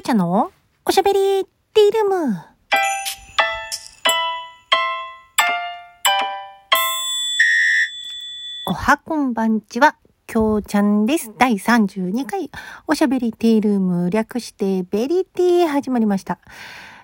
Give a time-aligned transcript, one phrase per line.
[0.00, 0.50] ょちゃんの？
[0.86, 1.44] おしゃべり
[1.74, 2.36] ティールーム。
[8.66, 11.34] おはこんばんちは、きょうちゃんです。
[11.38, 12.50] 第32回、
[12.86, 16.38] おしゃべりティルーム、略してベリティ始まりました。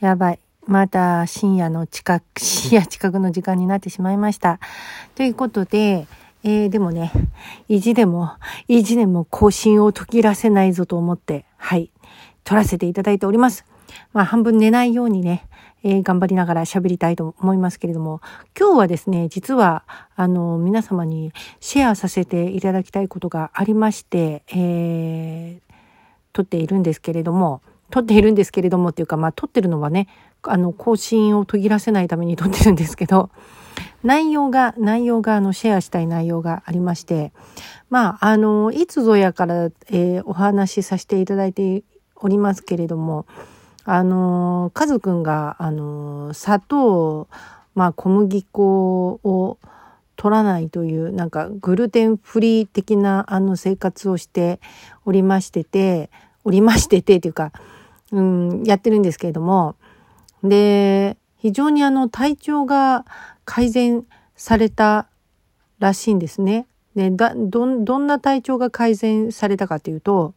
[0.00, 0.40] やばい。
[0.66, 4.60] また深夜の近く、 深夜近くの時間になってしまいました。
[5.14, 6.06] ということで、
[6.42, 7.12] えー、でもね、
[7.68, 8.30] 意地でも、
[8.66, 11.90] 意地でも更新を途切らせないぞと思って、はい、
[12.48, 13.66] 撮らせていただいております。
[14.14, 15.46] まあ、半分寝ないようにね、
[15.82, 18.22] えー、頑張りながら喋りたいと思いますけれども、
[18.58, 19.84] 今日はですね、実は、
[20.16, 21.30] あの、皆様に
[21.60, 25.74] シェアさせていただきたいことがありまして、えー、
[26.32, 30.08] 撮っているんですけれども、撮っているんですけれどもっていうか、まあ、撮ってるのはね、
[30.42, 33.28] あの、更新を途切らせないために撮ってるんですけど、
[34.02, 37.30] 内容が、内容が、あの、シェアしたい内容がありまして、
[37.90, 41.84] まあ、あの、いつぞやから、えー、お話しさせていただいて
[42.20, 43.26] おりますけれども、
[43.84, 47.28] あの、カズくんが、あの、砂糖、
[47.74, 49.58] まあ、小麦粉を
[50.16, 54.60] 取らないという、なんか、グルテンフリー的な、あの、生活をして
[55.04, 56.10] おりましてて、
[56.44, 57.52] おりましてて、というか、
[58.12, 59.76] うん、やってるんですけれども、
[60.42, 63.04] で、非常にあの、体調が
[63.44, 64.04] 改善
[64.36, 65.08] された
[65.78, 66.66] らしいんですね。
[66.94, 70.34] で、だ、ど、どんな体調が改善されたかというと、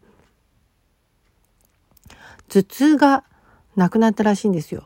[2.52, 3.24] 頭痛が
[3.78, 4.84] なくなったらしいんですよ。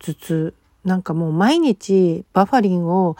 [0.00, 0.54] 頭痛。
[0.84, 3.16] なんかもう毎日バファリンを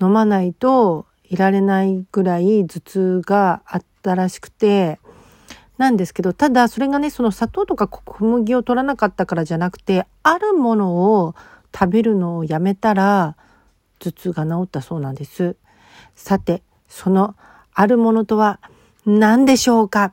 [0.00, 4.98] 飲まないといられないぐらい頭痛があったらしくて、
[5.78, 11.36] なんですけど、ただそれがね、その砂糖とか小麦を取らなかったからじゃなくて、あるものを
[11.72, 13.36] 食べるのをやめたら、
[14.00, 15.54] 頭痛が治ったそうなんです。
[16.16, 17.36] さて、その
[17.72, 18.58] あるものとは
[19.06, 20.12] 何でしょうか？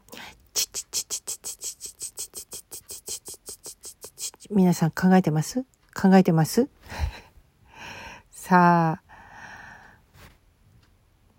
[4.52, 5.64] 皆さん考えてます？
[5.94, 6.68] 考えてます？
[8.32, 9.02] さあ、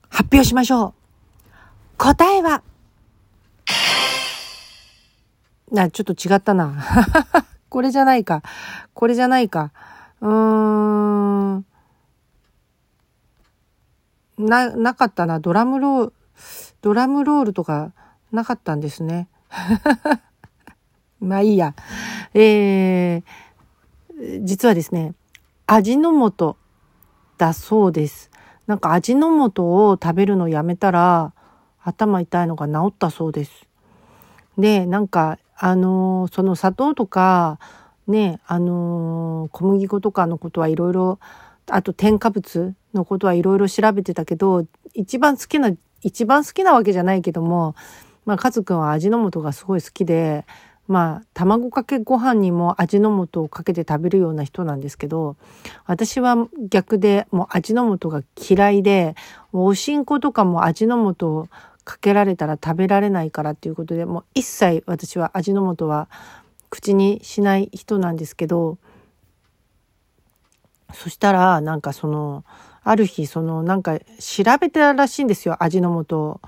[0.08, 0.94] 発表しましょう。
[1.98, 2.62] 答えは、
[5.72, 6.84] な、ちょっと違ったな。
[7.68, 8.42] これじゃないか。
[8.94, 9.72] これじゃないか。
[10.20, 11.66] うーん。
[14.38, 15.40] な、なかったな。
[15.40, 16.12] ドラムロール、
[16.80, 17.92] ドラムロールとか
[18.32, 19.28] なかったんですね。
[21.20, 21.75] まあいいや。
[22.34, 25.14] えー、実はですね、
[25.66, 26.56] 味の素
[27.38, 28.31] だそうです。
[28.66, 31.32] なんか味の素を食べるのやめたら
[31.82, 33.66] 頭痛いのが治ったそうです。
[34.59, 37.59] で、なんか、あのー、その砂糖とか、
[38.06, 41.19] ね、あのー、小麦粉とかのことはいろいろ、
[41.69, 45.70] あと添加物のことはいろいろ調べてたけど、一番好きな、
[46.03, 47.75] 一番好きなわけじゃないけども、
[48.26, 50.44] まあ、カズくんは味の素がすごい好きで、
[50.90, 55.36] まあ、卵かけご飯にも味の素をかけて食べるような人なんですけど、
[55.86, 59.14] 私は逆でもう味の素が嫌いで、
[59.52, 61.48] おしんことかも味の素を
[61.84, 66.08] かけられたら食べられないからっていうことで、もう一切私は味の素は
[66.70, 68.76] 口にしない人なんですけど、
[70.92, 72.42] そしたら、なんかその、
[72.82, 75.62] ある日、その、なんか調べたらしいんですよ。
[75.62, 76.40] 味の素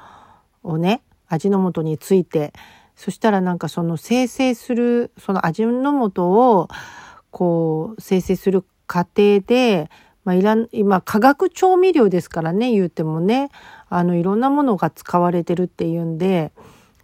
[0.64, 1.00] をね。
[1.28, 2.52] 味の素について。
[2.96, 6.68] そしたらなんかその生成する、その味の素を
[7.30, 9.90] こう生成する過程で、
[10.24, 13.50] まあ、いらん、今化学調味料ですからね、言うてもね、
[13.88, 16.52] あのいろんなものが使われてるっていうんで、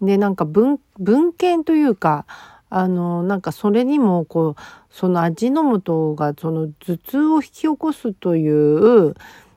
[0.00, 2.26] で、なんか文、文献というか、
[2.70, 9.14] あの、なんかそれにも、こう、その味の素が、その頭痛を引き起こすという、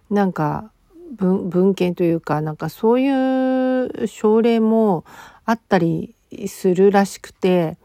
[0.09, 0.71] なんか
[1.11, 5.03] 文、文献というか、なんかそういう症例も
[5.45, 6.15] あったり
[6.47, 7.77] するらしくて、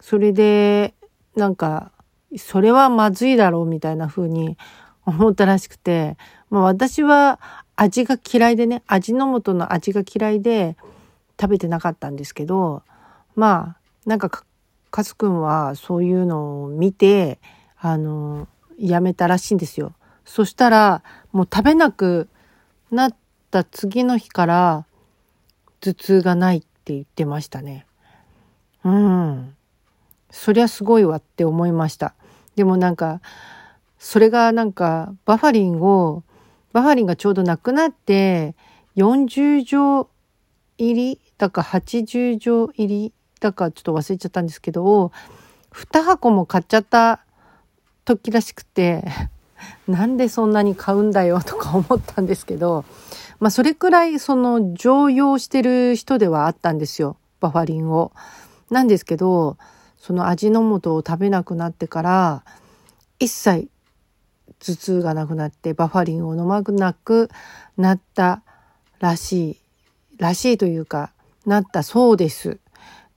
[0.00, 0.94] それで、
[1.36, 1.92] なんか、
[2.36, 4.56] それはまずいだろうみたいな風に
[5.04, 6.16] 思ったらしくて、
[6.50, 7.40] まあ私は
[7.76, 10.76] 味が嫌いでね、味の素の味が嫌いで
[11.40, 12.82] 食べてなかったんですけど、
[13.34, 14.44] まあ、なんかか、
[14.90, 17.40] かすくんはそういうのを見て、
[17.78, 18.46] あの、
[18.78, 19.94] やめたらしいんですよ。
[20.24, 21.02] そしたら、
[21.32, 22.28] もう食べなく
[22.90, 23.16] なっ
[23.50, 24.86] た次の日から
[25.80, 27.86] 頭痛がないっって言ってましたね。
[28.84, 29.54] うん。
[30.30, 32.14] そりゃすごいわって思いました。
[32.56, 33.20] でもなんか、
[33.98, 36.24] それがなんか、バファリンを、
[36.72, 38.56] バファリンがちょうどなくなって、
[38.96, 40.08] 40錠
[40.76, 45.12] 入りだか80錠入りだかちょっと忘れちゃったんですけど、
[45.72, 47.24] 2箱も買っちゃった
[48.04, 49.04] 時らしくて、
[49.86, 52.84] なんでそんなに買うんだよとか思ったんですけど、
[53.42, 57.16] まあそれくらいその常用してる人ではあったんですよ。
[57.40, 58.12] バファリンを。
[58.70, 59.58] なんですけど、
[59.98, 62.44] その味の素を食べなくなってから
[63.18, 63.68] 一切
[64.60, 67.30] 頭痛がなくなってバファリンを飲まなく
[67.76, 68.44] なった
[69.00, 69.56] らしい
[70.18, 71.12] らしいというか
[71.44, 72.60] なったそうです。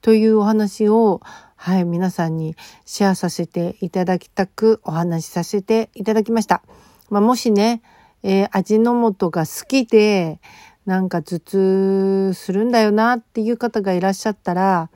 [0.01, 1.21] というお話を
[1.55, 2.55] はい、皆さんに
[2.85, 6.63] シェアさせていただきたくお話しさせていただきました。
[7.11, 7.83] まあ、もしね、
[8.27, 10.39] えー、味の素が好きで、
[10.87, 14.89] なんか頭痛するんだよなっていう方がいらっしゃったら、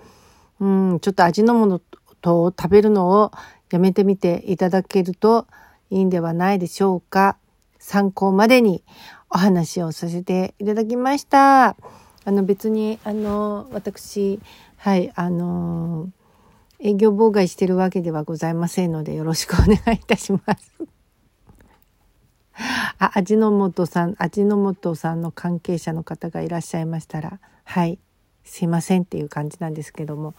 [0.60, 1.80] うん、ちょっと味の
[2.24, 3.32] 素を食べるのを
[3.70, 5.46] やめてみていただけると
[5.92, 7.38] いいんではないでしょうか。
[7.78, 8.84] 参考までに
[9.30, 11.68] お話をさせていただきました。
[11.68, 11.76] あ
[12.26, 14.40] の別に、あの、私、
[14.78, 16.10] はい、あの
[16.80, 20.99] 営業妨害してるわけではございませんのでよろしくお願いいたします。
[23.00, 28.00] あ、味の素さん、味の素さんの関係者の方がいらっしゃいましたら、はい、
[28.44, 30.34] すいませんっていう感じなんですけども。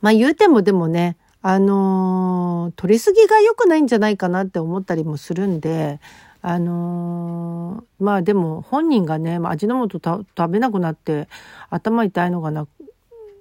[0.00, 5.98] まあ言うてもでもね、あのー、取りすぎが良くないんじゃないかなって思ったりもするんで、
[6.42, 11.28] あのー、まあでも本人がね、味の素食べなくなって
[11.70, 12.66] 頭痛いのがな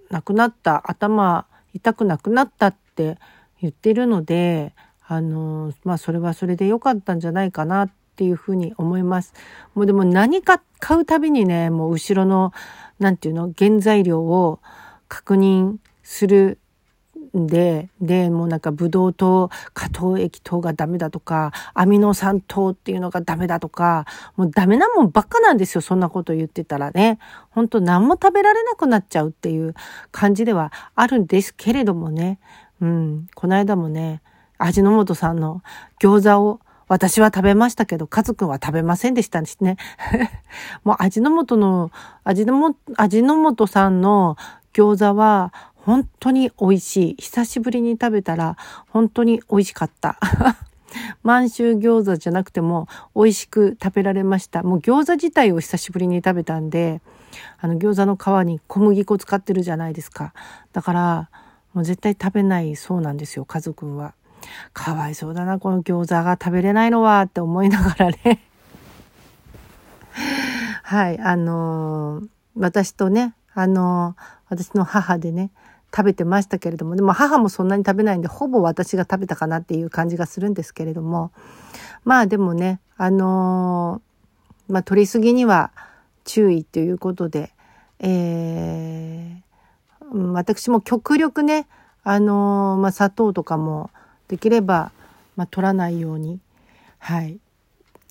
[0.09, 3.17] なくなった頭痛くなくなったって
[3.61, 4.73] 言ってるので
[5.07, 9.33] あのまあそれはそれで良かったんじゃないかなっていうふうに思います。
[9.75, 12.53] もうでも何か買うたびにねもう後ろの
[12.99, 14.59] 何て言うの原材料を
[15.07, 16.59] 確認する
[17.37, 27.17] んで、で、もうなんかブドウ糖、果糖液糖がダメだとか、アミノ酸糖っていうのがダメだとか、もうダメなもんばっかなんですよ、そんなこと言ってたらね。
[27.49, 29.73] ほんと何も食べられなくなっちゃうっていう
[30.11, 32.39] 感じではあるんですけれどもね。
[32.81, 34.21] うん、この間もね、
[34.57, 35.61] 味の素さんの
[35.99, 39.77] 餃子を私は食べましたけど、カズくんは食べませんでしたしね。
[40.83, 41.91] もう味の素の、
[42.23, 44.37] 味のも味の素さんの
[44.73, 47.15] 餃子は本当に美味しい。
[47.19, 48.57] 久しぶりに食べたら
[48.89, 50.19] 本当に美味しかった。
[51.23, 54.61] 満州餃子じゃなくても美味しく食べられました。
[54.61, 57.01] もう餃子自体を久しぶりに食べたんで、
[57.59, 60.33] あの餃子の皮に小麦粉使ってるじゃないですか。
[60.73, 61.29] だから、
[61.73, 64.13] もう絶対食べないそうなんですよ、家族は。
[64.73, 68.43] かわいそうだな、この餃子が食べれないのはって思いながらね。
[70.83, 75.51] はい、あのー、私とね、あのー、私の母でね、
[75.95, 81.31] 食べてましたけれどもでも母もそんなに食べないんでほぼ私が食べたかなっていう感じがするんですけれども
[82.03, 85.71] まあでもねあのー、まあ取りすぎには
[86.25, 87.51] 注意ということで、
[87.99, 91.67] えー、私も極力ね
[92.03, 93.91] あのー、まあ、砂糖とかも
[94.33, 94.91] できれば、
[95.35, 96.39] まあ、取らないように
[96.97, 97.37] はい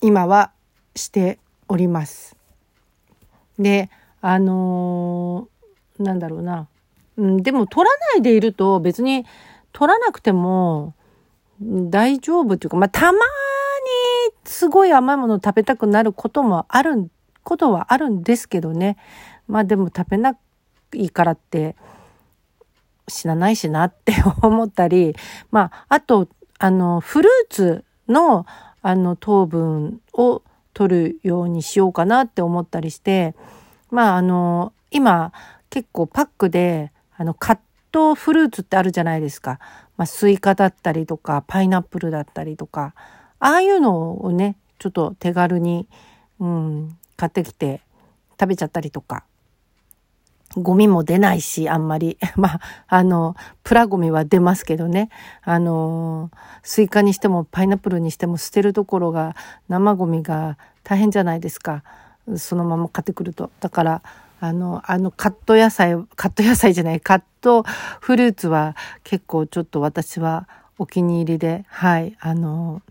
[0.02, 0.52] 今は
[0.94, 2.36] しております。
[3.58, 3.90] で
[4.20, 6.68] あのー、なんだろうな
[7.16, 9.26] うん、でも取らないでいると別に
[9.72, 10.94] 取らなくても
[11.60, 13.18] 大丈夫っていうか、まあ、たまに
[14.44, 17.10] すごい甘いものを食べたくなることもある、
[17.42, 18.96] ことはあるんですけどね。
[19.48, 20.36] まあでも食べな
[20.92, 21.74] いからって
[23.12, 25.14] 死なないしなって 思ったり、
[25.50, 26.28] まあ、あと、
[26.58, 28.46] あの、フルーツの、
[28.82, 30.42] あの、糖分を
[30.74, 33.34] 取るようにしようかなって思ったりして、
[33.90, 35.32] まあ、あの、今、
[35.70, 37.58] 結構パックで、あの、カッ
[37.92, 39.58] トフルーツってあるじゃないですか。
[39.96, 42.94] まあ、スイカだったりとか、パイナップルだったりとか、
[43.38, 45.88] ああいうのをね、ちょっと手軽に、
[46.40, 47.82] うん、買ってきて
[48.40, 49.24] 食べちゃったりとか。
[50.56, 52.18] ゴミも出ないし、あんまり。
[52.36, 55.08] まあ、あの、プラゴミは出ますけどね。
[55.42, 56.30] あの、
[56.62, 59.34] スイカにしてもパイナップルにしても捨てるところが
[59.68, 61.82] 生ゴミが大変じゃないですか。
[62.36, 63.50] そのまま買ってくると。
[63.60, 64.02] だから、
[64.40, 67.64] あの、あのカット野菜、カット野菜じゃない、カット
[68.00, 72.82] フルーツは結構ちょっと私はお気に入りで、はい、あの、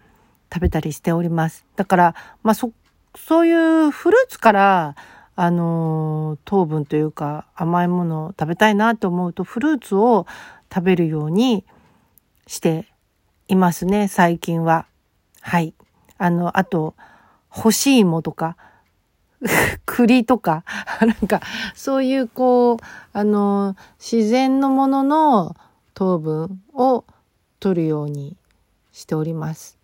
[0.53, 1.65] 食べたりしております。
[1.75, 2.71] だから、まあそ、
[3.15, 4.95] そういうフルーツから、
[5.43, 10.27] あの、糖分というか甘いものを食べたいなと思うと、フルーツを
[10.71, 11.65] 食べるように
[12.45, 12.87] して
[13.47, 14.85] いますね、最近は。
[15.41, 15.73] はい。
[16.19, 16.93] あの、あと、
[17.49, 18.55] 干し芋とか、
[19.87, 20.63] 栗とか、
[21.01, 21.41] なんか、
[21.73, 22.77] そういうこう、
[23.11, 25.55] あの、自然のものの
[25.95, 27.03] 糖分を
[27.59, 28.37] 取るように
[28.91, 29.79] しております。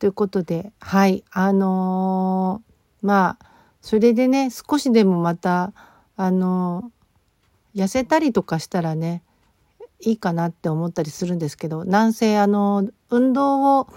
[0.00, 3.48] ということで、はい、あのー、まあ、
[3.88, 5.72] それでね、少しでもまた、
[6.14, 6.92] あの、
[7.74, 9.22] 痩せたりとかしたらね、
[10.00, 13.88] いいかなって思ったりするんですけど、なんせあの、運動を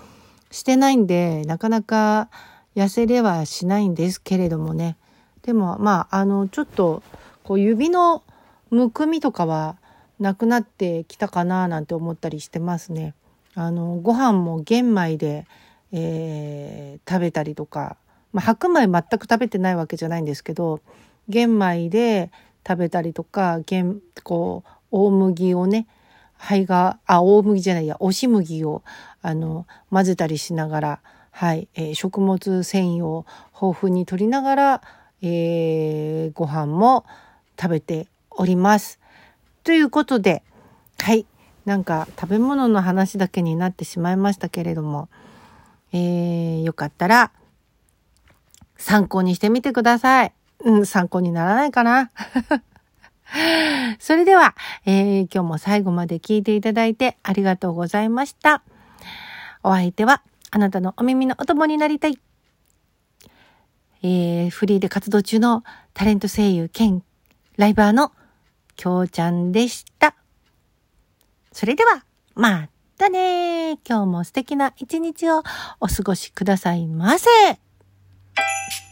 [0.50, 2.30] してないんで、なかなか
[2.74, 4.96] 痩せれはしないんですけれどもね。
[5.42, 7.04] でもまあ、あの、ちょっと、
[7.44, 8.24] こう指の
[8.70, 9.76] むくみとかは
[10.22, 13.14] なくなってきたかななんて思ったりしてますね。
[13.56, 15.46] あのご飯も玄米で、
[15.92, 17.98] えー、食べたりとか、
[18.34, 20.82] まあ、白米全く食べてないわけじゃないんですけど
[21.28, 22.32] 玄米で
[22.68, 25.88] 食べたりとか玄こう大麦をね
[26.38, 28.84] 胚があ大麦じゃないや押し麦を
[29.22, 31.00] あの混ぜたりしながら、
[31.32, 34.82] はいえー、食物繊維を豊富に取りながら、
[35.22, 37.06] えー、ご飯も
[37.60, 39.00] 食べております。
[39.64, 40.42] ということで
[41.00, 41.26] はい
[41.66, 45.10] なんか食べ物の話だけになってしまいましたけれども、
[45.94, 47.32] えー、よかったら
[48.82, 50.34] 参考にしてみてください。
[50.64, 52.12] うん、参考にならないかな。
[54.00, 58.64] それでは、えー、今日も最後まで聞いていただいてありがとうございました。
[59.64, 62.20] お相手はあなたのお耳のお供になりたい。
[64.04, 67.04] えー、フリーで活動中のタレント声優兼
[67.58, 68.12] ライバーの
[68.76, 70.16] きょうちゃんでした。
[71.52, 75.44] それでは、またね今日も素敵な一日を
[75.80, 77.30] お過ごしくださいませ。
[78.38, 78.91] you